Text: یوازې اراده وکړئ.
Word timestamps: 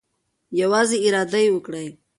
یوازې 0.61 0.97
اراده 1.05 1.39
وکړئ. 1.53 1.87